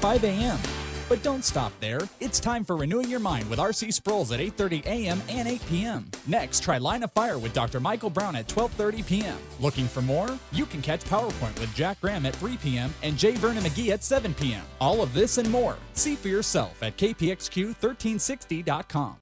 [0.00, 0.58] 5 a.m.
[1.10, 2.00] But don't stop there.
[2.20, 5.20] It's time for renewing your mind with RC Sproul at 8:30 a.m.
[5.28, 6.10] and 8 p.m.
[6.26, 7.80] Next, try Line of Fire with Dr.
[7.80, 9.38] Michael Brown at 12:30 p.m.
[9.58, 10.38] Looking for more?
[10.52, 12.94] You can catch PowerPoint with Jack Graham at 3 p.m.
[13.02, 13.32] and J.
[13.32, 14.64] Vernon McGee at 7 p.m.
[14.80, 15.76] All of this and more.
[15.94, 19.16] See for yourself at kpxq1360.com.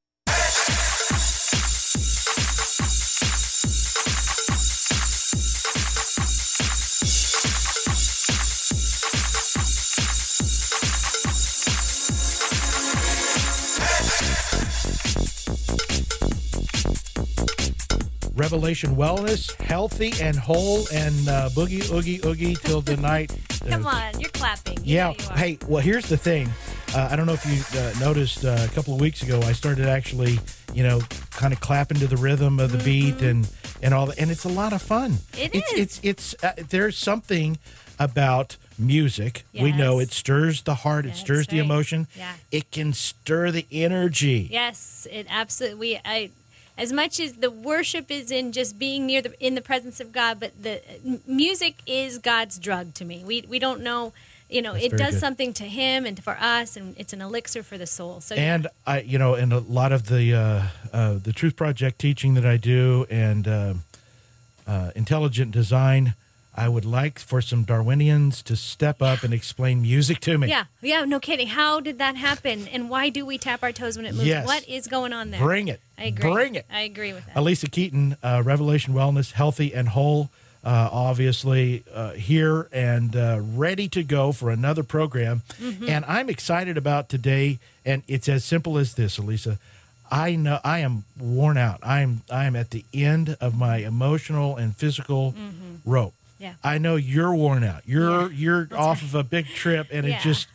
[18.50, 23.30] Revelation Wellness, healthy and whole, and uh, boogie oogie oogie till the night.
[23.62, 24.78] uh, Come on, you're clapping.
[24.78, 25.10] You Yeah.
[25.10, 25.36] you.
[25.36, 26.48] Hey, well, here's the thing.
[26.94, 29.52] Uh, I don't know if you uh, noticed uh, a couple of weeks ago, I
[29.52, 30.40] started actually,
[30.72, 33.46] you know, kind of clapping to the rhythm of the beat and
[33.82, 35.10] and all that, and it's a lot of fun.
[35.10, 35.40] Mm-hmm.
[35.40, 35.78] It it's, is.
[35.78, 37.58] It's it's uh, there's something
[37.98, 39.44] about music.
[39.52, 41.04] We know it stirs the heart.
[41.04, 41.66] It stirs the right.
[41.66, 42.06] emotion.
[42.16, 42.32] Yeah.
[42.50, 44.48] It can stir the energy.
[44.50, 45.78] Yes, it absolutely.
[45.78, 46.30] We, I,
[46.78, 50.12] as much as the worship is in just being near the in the presence of
[50.12, 50.80] God, but the
[51.26, 53.24] music is God's drug to me.
[53.24, 54.12] We we don't know,
[54.48, 55.20] you know, That's it does good.
[55.20, 58.20] something to Him and for us, and it's an elixir for the soul.
[58.20, 60.62] So and I, you know, and a lot of the uh,
[60.92, 63.74] uh, the Truth Project teaching that I do, and uh,
[64.66, 66.14] uh, intelligent design,
[66.58, 70.48] I would like for some Darwinians to step up and explain music to me.
[70.48, 71.46] yeah, yeah, no kidding.
[71.46, 74.26] How did that happen, and why do we tap our toes when it moves?
[74.26, 74.44] Yes.
[74.44, 75.40] What is going on there?
[75.40, 75.80] Bring it.
[75.96, 76.32] I agree.
[76.32, 76.66] Bring it.
[76.68, 77.36] I agree with that.
[77.36, 80.30] Alisa Keeton, uh, Revelation Wellness, healthy and whole,
[80.64, 85.42] uh, obviously uh, here and uh, ready to go for another program.
[85.60, 85.88] Mm-hmm.
[85.88, 87.60] And I'm excited about today.
[87.84, 89.58] And it's as simple as this, Elisa.
[90.10, 91.80] I know I am worn out.
[91.82, 95.34] I am I am at the end of my emotional and physical
[95.84, 96.14] rope.
[96.38, 96.54] Yeah.
[96.62, 97.82] I know you're worn out.
[97.86, 100.18] You're Yeah, you're off of a big trip, and Yeah.
[100.18, 100.46] it just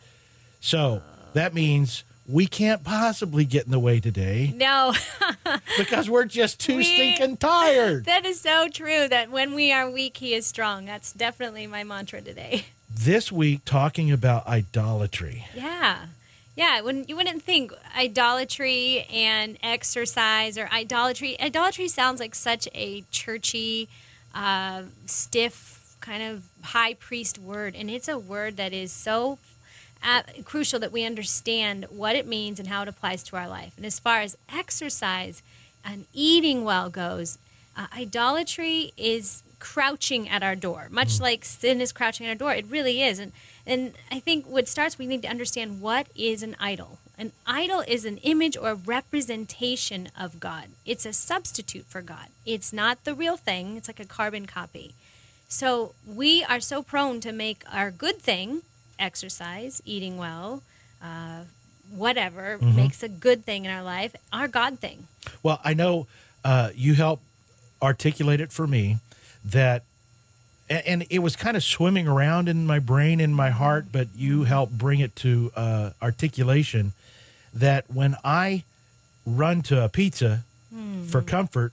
[0.60, 1.02] so
[1.34, 4.94] that means we can't possibly get in the way today no.
[5.78, 8.04] because we're just too We- stinking tired.
[8.06, 9.08] That is so true.
[9.08, 10.86] That when we are weak, He is strong.
[10.86, 12.64] That's definitely my mantra today.
[12.96, 15.46] This week, talking about idolatry.
[15.52, 16.06] Yeah,
[16.54, 16.80] yeah.
[16.80, 21.38] When you wouldn't think idolatry and exercise or idolatry.
[21.40, 23.88] Idolatry sounds like such a churchy,
[24.32, 29.38] uh, stiff kind of high priest word, and it's a word that is so
[30.02, 33.72] uh, crucial that we understand what it means and how it applies to our life.
[33.76, 35.42] And as far as exercise
[35.84, 37.38] and eating well goes,
[37.76, 42.52] uh, idolatry is crouching at our door, much like sin is crouching at our door.
[42.52, 43.18] It really is.
[43.18, 43.32] And
[43.66, 46.98] and I think what starts, we need to understand what is an idol.
[47.16, 50.66] An idol is an image or representation of God.
[50.84, 52.26] It's a substitute for God.
[52.44, 53.76] It's not the real thing.
[53.78, 54.94] It's like a carbon copy.
[55.54, 58.62] So we are so prone to make our good thing,
[58.98, 60.64] exercise, eating well,
[61.00, 61.44] uh,
[61.90, 65.06] whatever makes a good thing in our life, our God thing.
[65.44, 66.08] Well, I know
[66.44, 67.20] uh, you help
[67.80, 68.98] articulate it for me
[69.44, 69.84] that,
[70.68, 74.42] and it was kind of swimming around in my brain in my heart, but you
[74.44, 76.94] helped bring it to uh, articulation
[77.52, 78.64] that when I
[79.24, 80.42] run to a pizza
[81.06, 81.72] for comfort,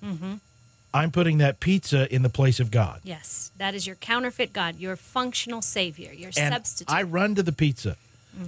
[0.93, 3.01] I'm putting that pizza in the place of God.
[3.03, 6.93] Yes, that is your counterfeit God, your functional Savior, your and substitute.
[6.93, 7.95] I run to the pizza.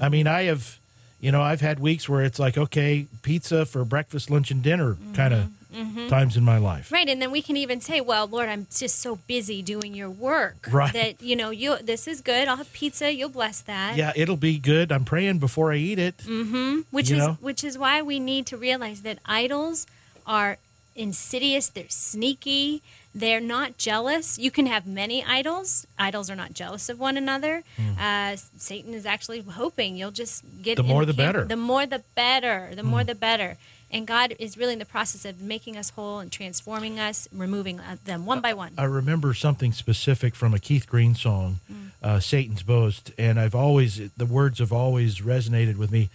[0.01, 0.79] I mean, I have,
[1.19, 4.93] you know, I've had weeks where it's like, okay, pizza for breakfast, lunch, and dinner
[4.93, 6.07] mm-hmm, kind of mm-hmm.
[6.07, 6.91] times in my life.
[6.91, 10.09] Right, and then we can even say, "Well, Lord, I'm just so busy doing your
[10.09, 10.93] work Right.
[10.93, 12.47] that you know you this is good.
[12.47, 13.13] I'll have pizza.
[13.13, 14.91] You'll bless that." Yeah, it'll be good.
[14.91, 16.17] I'm praying before I eat it.
[16.19, 17.37] Mm-hmm, which you is know?
[17.41, 19.85] which is why we need to realize that idols
[20.25, 20.57] are
[20.95, 22.81] insidious they're sneaky
[23.15, 24.39] they're not jealous.
[24.39, 25.85] You can have many idols.
[25.99, 27.63] Idols are not jealous of one another.
[27.99, 30.77] Uh, satan is actually hoping you'll just get.
[30.77, 31.45] The more the camp- better.
[31.45, 33.57] The more the better the more the better.
[33.91, 37.79] And god is really in the process of making us whole and transforming us removing
[37.79, 38.73] uh, them one by one.
[38.79, 41.59] I remember something specific from a Keith Green song,
[42.01, 46.09] uh, Satan's Boast, and I've always, the words have always resonated with me.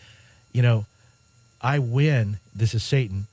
[0.52, 0.86] You know,
[1.62, 3.28] I win, this is Satan,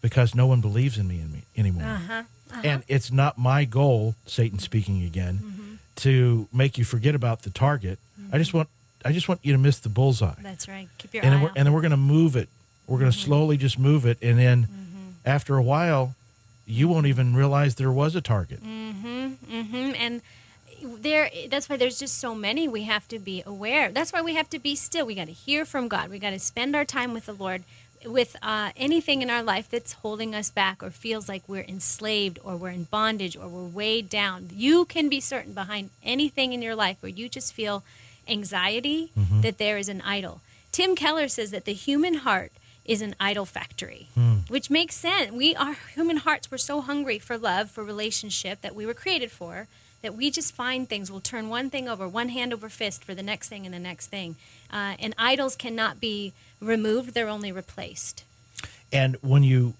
[0.00, 1.84] because no one believes in me, in me anymore.
[1.84, 2.22] uh-huh
[2.64, 7.98] And it's not my goal, Satan speaking again, to make you forget about the target.
[8.32, 8.68] I just want,
[9.04, 10.34] I just want you to miss the bullseye.
[10.42, 12.36] that's right keep your and eye then we're, on and then we're going to move
[12.36, 12.48] it.
[12.86, 13.26] We're going to Mm-hmm.
[13.26, 14.66] slowly just move it, and then
[15.24, 16.14] after a while,
[16.66, 18.60] you won't even realize there was a target.
[18.60, 20.22] hmm and
[21.02, 24.34] there that's why there's just so many we have to be aware that's why we
[24.34, 26.86] have to be still we got to hear from god we got to spend our
[26.86, 27.62] time with the lord
[28.06, 32.38] with uh, anything in our life that's holding us back or feels like we're enslaved
[32.42, 36.62] or we're in bondage or we're weighed down you can be certain behind anything in
[36.62, 37.82] your life where you just feel
[38.28, 39.40] anxiety, Mm-hmm.
[39.42, 40.40] that there is an idol.
[40.72, 42.52] Tim Keller says that the human heart
[42.84, 44.36] is an idol factory, Hmm.
[44.48, 45.32] which makes sense.
[45.32, 49.30] We our human hearts were so hungry for love, for relationship that we were created
[49.30, 49.66] for,
[50.02, 51.10] that we just find things.
[51.10, 53.78] We'll turn one thing over, one hand over fist for the next thing and the
[53.78, 54.36] next thing.
[54.72, 58.24] Uh, and idols cannot be removed; they're only replaced.
[58.92, 59.74] And when you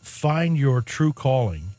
[0.00, 1.70] find your true calling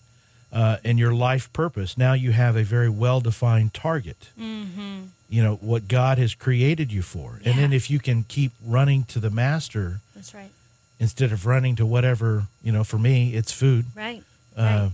[0.51, 4.30] uh, and your life purpose, now you have a very well defined target.
[4.39, 5.04] Mm-hmm.
[5.30, 7.39] You know, what God has created you for.
[7.44, 10.51] And then if you can keep running to the master That's right.
[11.00, 13.86] instead of running to whatever, you know, for me, it's food.
[13.95, 14.24] Right.
[14.56, 14.92] Uh, right.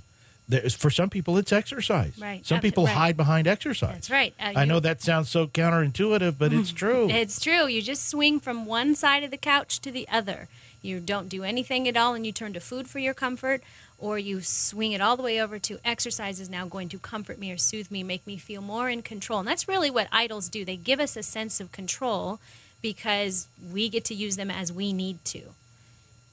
[0.49, 2.17] There's, for some people, it's exercise.
[2.19, 2.45] Right.
[2.45, 2.95] Some people right.
[2.95, 3.93] hide behind exercise.
[3.93, 4.33] That's right.
[4.39, 7.07] Uh, I you- know that sounds so counterintuitive, but it's true.
[7.09, 7.67] It's true.
[7.67, 10.47] You just swing from one side of the couch to the other.
[10.81, 13.61] You don't do anything at all and you turn to food for your comfort,
[13.99, 17.37] or you swing it all the way over to exercise is now going to comfort
[17.37, 19.39] me or soothe me, make me feel more in control.
[19.39, 20.63] And that's really what idols do.
[20.65, 22.39] They give us a sense of control
[22.81, 25.41] because we get to use them as we need to.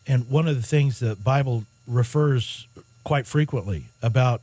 [0.07, 2.67] And one of the things the Bible refers
[3.07, 4.43] quite frequently about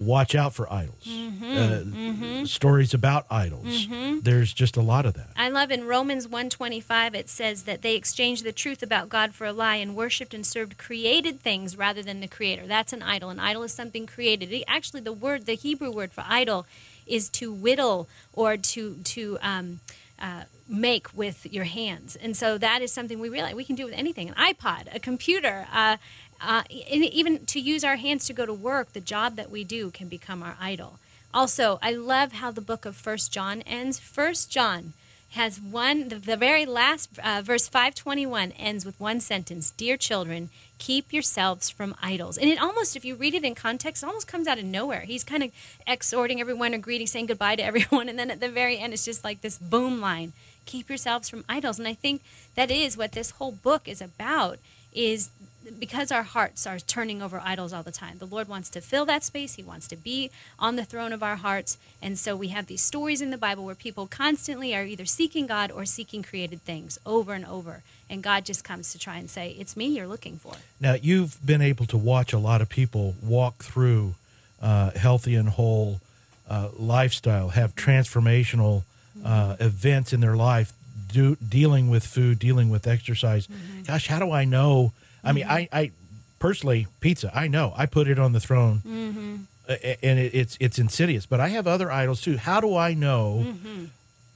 [0.00, 1.06] watch out for idols.
[1.06, 3.86] uh, Stories about idols.
[4.22, 5.28] There's just a lot of that.
[5.36, 9.44] I love in Romans 125 it says that they exchanged the truth about God for
[9.46, 12.66] a lie and worshiped and served created things rather than the creator.
[12.66, 13.28] That's an idol.
[13.28, 14.50] An idol is something created.
[14.50, 16.64] It- Actually the word the Hebrew word for idol
[17.06, 19.80] is to whittle or to to um,
[20.20, 22.14] uh, make with your hands.
[22.16, 24.28] And so that is something we realize we can do with anything.
[24.30, 25.96] An iPod, a computer, uh,
[26.40, 29.90] uh, even to use our hands to go to work, the job that we do
[29.90, 30.98] can become our idol.
[31.34, 33.98] Also, I love how the book of First John ends.
[33.98, 34.94] First John
[35.32, 40.48] has one, the, the very last uh, verse 521 ends with one sentence Dear children,
[40.78, 42.38] keep yourselves from idols.
[42.38, 45.00] And it almost, if you read it in context, it almost comes out of nowhere.
[45.00, 45.50] He's kind of
[45.86, 48.08] exhorting everyone or greeting, saying goodbye to everyone.
[48.08, 50.32] And then at the very end, it's just like this boom line
[50.64, 51.78] keep yourselves from idols.
[51.78, 52.22] And I think
[52.54, 54.58] that is what this whole book is about
[54.92, 55.30] is
[55.78, 58.18] because our hearts are turning over idols all the time.
[58.18, 59.54] The Lord wants to fill that space.
[59.54, 61.78] He wants to be on the throne of our hearts.
[62.00, 65.46] And so we have these stories in the Bible where people constantly are either seeking
[65.46, 67.82] God or seeking created things over and over.
[68.10, 70.54] And God just comes to try and say, It's me you're looking for.
[70.80, 74.14] Now, you've been able to watch a lot of people walk through
[74.62, 76.00] uh, healthy and whole
[76.48, 78.84] uh, lifestyle, have transformational
[79.24, 80.72] uh, events in their life,
[81.12, 83.48] do, dealing with food, dealing with exercise.
[83.86, 84.92] Gosh, how do I know?
[85.24, 85.90] I mean, I, I
[86.38, 87.72] personally, pizza, I know.
[87.76, 89.46] I put it on the throne.
[89.68, 91.26] uh, and it, it's it's insidious.
[91.26, 92.36] But I have other idols too.
[92.36, 93.54] How do I know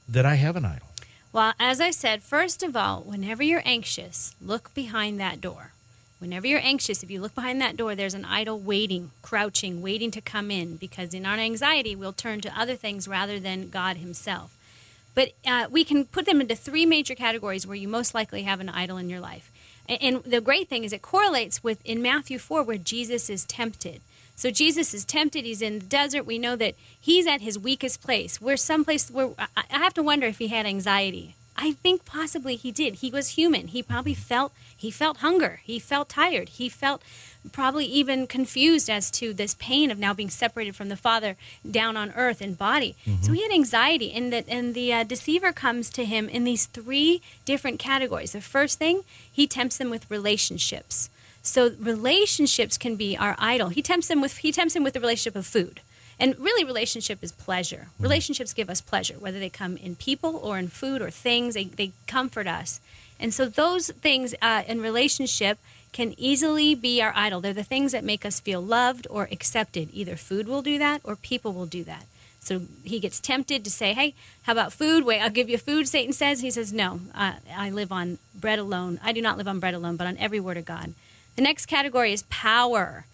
[0.07, 0.87] that I have an idol?
[1.31, 5.71] Well, as I said, first of all, whenever you're anxious, look behind that door.
[6.19, 10.11] Whenever you're anxious, if you look behind that door, there's an idol waiting, crouching, waiting
[10.11, 13.97] to come in because in our anxiety, we'll turn to other things rather than God
[13.97, 14.55] Himself.
[15.15, 18.59] But uh, we can put them into three major categories where you most likely have
[18.61, 19.51] an idol in your life.
[19.87, 24.01] And the great thing is it correlates with in Matthew 4 where Jesus is tempted.
[24.35, 25.45] So Jesus is tempted.
[25.45, 26.25] He's in the desert.
[26.25, 28.41] We know that he's at his weakest place.
[28.41, 31.35] We're someplace where I have to wonder if he had anxiety.
[31.55, 32.95] I think possibly he did.
[32.95, 33.67] He was human.
[33.67, 35.61] He probably felt he felt hunger.
[35.63, 36.49] He felt tired.
[36.49, 37.01] He felt
[37.51, 41.35] probably even confused as to this pain of now being separated from the Father
[41.69, 42.95] down on earth in body.
[43.21, 46.65] So he had anxiety, and that and the uh, deceiver comes to him in these
[46.65, 48.31] three different categories.
[48.31, 51.09] The first thing he tempts them with relationships.
[51.41, 53.69] So relationships can be our idol.
[53.69, 55.81] He tempts them with he tempts him with the relationship of food.
[56.19, 57.87] And really relationship is pleasure.
[57.99, 61.65] Relationships give us pleasure, whether they come in people or in food or things, they,
[61.65, 62.79] they comfort us.
[63.19, 65.57] And so those things uh, in relationship
[65.91, 67.41] can easily be our idol.
[67.41, 69.89] They're the things that make us feel loved or accepted.
[69.93, 72.05] Either food will do that or people will do that.
[72.39, 75.05] So he gets tempted to say, "Hey, how about food?
[75.05, 76.41] Wait, I'll give you food." Satan says.
[76.41, 78.99] He says, "No, uh, I live on bread alone.
[79.01, 80.93] I do not live on bread alone, but on every word of God."
[81.35, 83.05] The next category is power.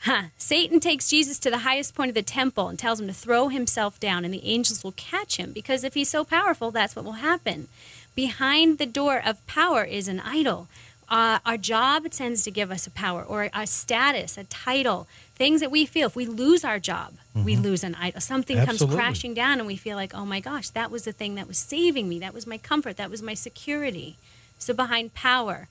[0.00, 0.24] Huh.
[0.36, 3.48] Satan takes Jesus to the highest point of the temple and tells him to throw
[3.48, 7.04] himself down, and the angels will catch him because if he's so powerful, that's what
[7.04, 7.68] will happen.
[8.14, 10.68] Behind the door of power is an idol.
[11.08, 15.06] Uh, our job tends to give us a power or a status, a title,
[15.36, 16.08] things that we feel.
[16.08, 18.20] If we lose our job, we lose an idol.
[18.20, 18.96] Something Absolutely.
[18.96, 21.48] comes crashing down, and we feel like, oh my gosh, that was the thing that
[21.48, 22.18] was saving me.
[22.18, 22.96] That was my comfort.
[22.96, 24.16] That was my security.
[24.58, 25.68] So behind power.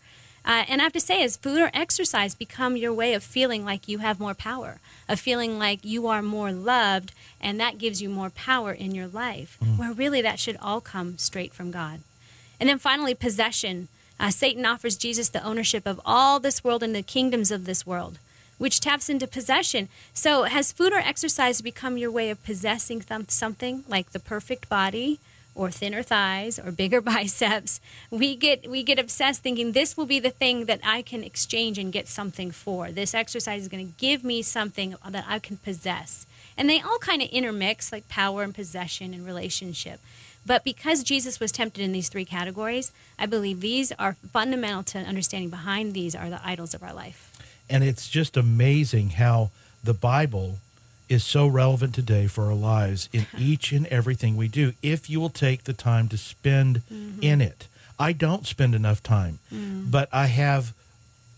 [0.47, 3.65] Uh, and I have to say, as food or exercise become your way of feeling
[3.65, 7.11] like you have more power, of feeling like you are more loved,
[7.41, 11.17] and that gives you more power in your life, where really that should all come
[11.17, 11.99] straight from God.
[12.61, 13.89] And then finally, possession.
[14.17, 17.85] Uh, Satan offers Jesus the ownership of all this world and the kingdoms of this
[17.85, 18.17] world,
[18.57, 19.89] which taps into possession.
[20.13, 24.69] So, has food or exercise become your way of possessing th- something like the perfect
[24.69, 25.19] body
[25.57, 30.19] or thinner thighs or bigger biceps, we get we get obsessed thinking this will be
[30.19, 32.91] the thing that I can exchange and get something for.
[32.91, 36.25] This exercise is going to give me something that I can possess.
[36.57, 39.99] And they all kind of intermix like power and possession and relationship.
[40.45, 44.99] But because Jesus was tempted in these three categories, I believe these are fundamental to
[44.99, 47.33] understanding behind these are the idols of our life.
[47.69, 49.51] And it's just amazing how
[49.83, 50.59] the Bible
[51.09, 55.19] is so relevant today for our lives in each and everything we do if you
[55.19, 57.23] will take the time to spend Mm-hmm.
[57.23, 57.67] in it.
[57.99, 59.89] I don't spend enough time, Mm.
[59.89, 60.73] but I have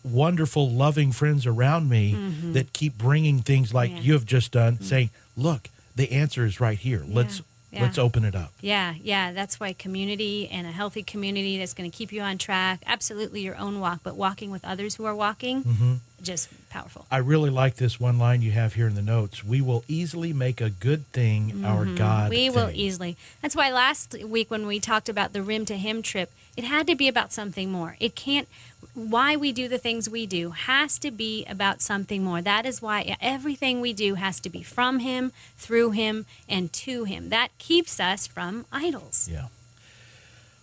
[0.04, 2.16] wonderful, loving friends around me
[2.54, 3.98] that keep bringing things like Mm-hmm.
[3.98, 4.04] Yeah.
[4.04, 7.04] You have just done, saying, "Look, the answer is right here.
[7.08, 7.84] Let's Yeah.
[7.84, 11.90] let's open it up." Yeah, yeah, that's why community and a healthy community that's going
[11.90, 15.16] to keep you on track, absolutely your own walk, but walking with others who are
[15.16, 15.94] walking, Mm-hmm.
[16.22, 17.06] Just powerful.
[17.12, 19.44] I really like this one line you have here in the notes.
[19.44, 22.24] We will easily make a good thing our God.
[22.24, 22.30] Mm-hmm.
[22.30, 23.18] We will easily.
[23.42, 26.88] That's why last week when we talked about the rim to him trip, it had
[26.88, 27.96] to be about something more.
[28.00, 28.48] It can't
[28.94, 32.42] why we do the things we do has to be about something more.
[32.42, 37.06] That is why everything we do has to be from him, through him, and to
[37.06, 37.30] him.
[37.30, 39.30] That keeps us from idols.
[39.32, 39.48] Yeah.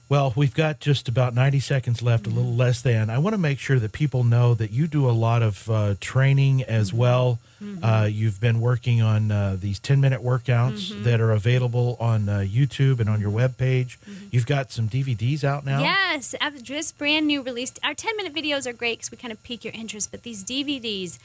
[0.08, 3.10] Well, we've got just about 90 seconds left, a little less than.
[3.10, 5.94] I want to make sure that people know that you do a lot of uh,
[6.00, 7.40] training as well.
[7.82, 12.44] Uh, you've been working on uh, these 10 minute workouts that are available on uh,
[12.46, 13.96] YouTube and on your webpage.
[14.30, 15.80] You've got some DVDs out now.
[15.80, 17.80] Yes, ab- just brand new released.
[17.82, 20.44] Our 10 minute videos are great because we kind of pique your interest, but these
[20.44, 21.18] DVDs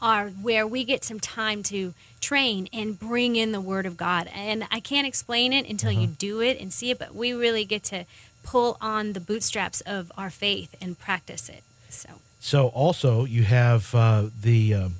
[0.00, 4.28] are where we get some time to train and bring in the Word of God.
[4.32, 7.64] And I can't explain it until you do it and see it, but we really
[7.64, 8.04] get to
[8.48, 11.62] pull on the bootstraps of our faith and practice it.
[11.90, 12.08] So.
[12.40, 14.94] So, also, you have uh, the um,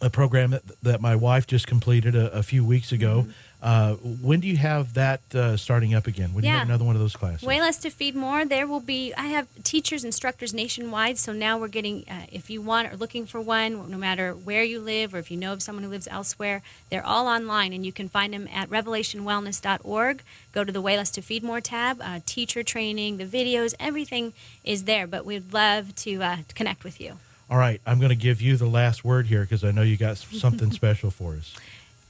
[0.00, 3.22] a program that, that my wife just completed a, a few weeks ago.
[3.22, 3.30] Mm-hmm.
[3.62, 6.34] Uh, when do you have that uh, starting up again?
[6.34, 7.42] When do you have another one of those classes?
[7.42, 8.44] Way less to feed more.
[8.44, 9.14] There will be.
[9.14, 11.18] I have teachers, instructors nationwide.
[11.18, 12.04] So now we're getting.
[12.08, 15.30] Uh, if you want or looking for one, no matter where you live or if
[15.30, 18.48] you know of someone who lives elsewhere, they're all online, and you can find them
[18.52, 20.22] at revelationwellness.org.
[20.52, 22.00] Go to the Way Less to Feed More tab.
[22.02, 24.34] Uh, teacher training, the videos, everything
[24.64, 25.06] is there.
[25.06, 27.18] But we'd love to uh, connect with you.
[27.48, 29.96] All right, I'm going to give you the last word here because I know you
[29.96, 31.54] got something special for us.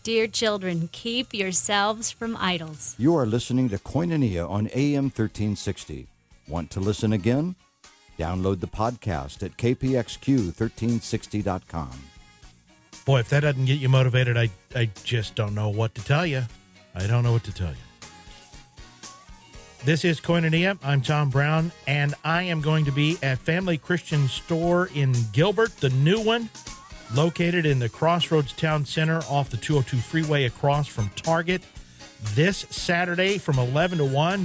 [0.07, 2.95] Dear children, keep yourselves from idols.
[2.97, 6.07] You are listening to Koinonia on AM 1360.
[6.47, 7.57] Want to listen again?
[8.17, 11.91] Download the podcast at kpxq1360.com.
[13.05, 16.25] Boy, if that doesn't get you motivated, I, I just don't know what to tell
[16.25, 16.45] you.
[16.95, 18.09] I don't know what to tell you.
[19.85, 20.79] This is Koinonia.
[20.85, 25.77] I'm Tom Brown, and I am going to be at Family Christian Store in Gilbert,
[25.79, 26.49] the new one,
[27.15, 31.63] located in the Crossroads Town Center off the 202 freeway across from Target.
[32.35, 34.45] This Saturday from 11 to 1.